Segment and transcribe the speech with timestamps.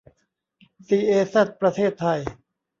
[0.87, 2.19] ซี เอ แซด ประเทศไทย